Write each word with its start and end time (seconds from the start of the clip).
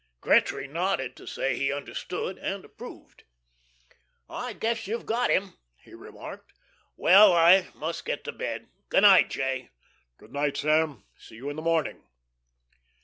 Gretry 0.19 0.65
nodded, 0.67 1.15
to 1.17 1.27
say 1.27 1.55
he 1.55 1.71
understood 1.71 2.39
and 2.39 2.65
approved. 2.65 3.23
"I 4.27 4.53
guess 4.53 4.87
you've 4.87 5.05
got 5.05 5.29
him," 5.29 5.59
he 5.75 5.93
remarked. 5.93 6.53
"Well, 6.97 7.33
I 7.33 7.67
must 7.75 8.03
get 8.03 8.23
to 8.23 8.31
bed. 8.31 8.69
Good 8.89 9.03
night, 9.03 9.29
J." 9.29 9.69
"Good 10.17 10.33
night, 10.33 10.57
Sam. 10.57 11.03
See 11.19 11.35
you 11.35 11.51
in 11.51 11.55
the 11.55 11.61
morning." 11.61 12.01